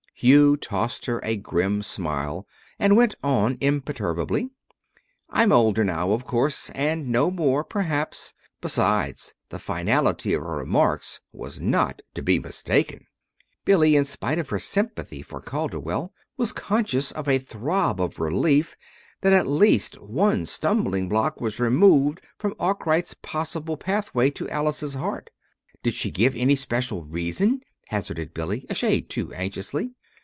_"Hugh 0.23 0.55
tossed 0.55 1.07
her 1.07 1.19
a 1.23 1.35
grim 1.35 1.81
smile 1.81 2.45
and 2.77 2.95
went 2.95 3.15
on 3.23 3.57
imperturbably. 3.59 4.51
"I'm 5.31 5.51
older 5.51 5.83
now, 5.83 6.11
of 6.11 6.27
course, 6.27 6.69
and 6.75 7.09
know 7.09 7.31
more, 7.31 7.63
perhaps. 7.63 8.35
Besides, 8.61 9.33
the 9.49 9.57
finality 9.57 10.33
of 10.33 10.43
her 10.43 10.57
remarks 10.57 11.21
was 11.33 11.59
not 11.59 12.03
to 12.13 12.21
be 12.21 12.37
mistaken." 12.37 13.07
Billy, 13.65 13.95
in 13.95 14.05
spite 14.05 14.37
of 14.37 14.49
her 14.49 14.59
sympathy 14.59 15.23
for 15.23 15.41
Calderwell, 15.41 16.13
was 16.37 16.51
conscious 16.53 17.11
of 17.11 17.27
a 17.27 17.39
throb 17.39 17.99
of 17.99 18.19
relief 18.19 18.77
that 19.21 19.33
at 19.33 19.47
least 19.47 19.99
one 19.99 20.45
stumbling 20.45 21.09
block 21.09 21.41
was 21.41 21.59
removed 21.59 22.21
from 22.37 22.53
Arkwright's 22.59 23.15
possible 23.23 23.75
pathway 23.75 24.29
to 24.29 24.47
Alice's 24.49 24.93
heart. 24.93 25.31
"Did 25.81 25.95
she 25.95 26.11
give 26.11 26.35
any 26.35 26.55
special 26.55 27.05
reason?" 27.05 27.63
hazarded 27.87 28.35
Billy, 28.35 28.67
a 28.69 28.75
shade 28.75 29.09
too 29.09 29.33
anxiously. 29.33 29.95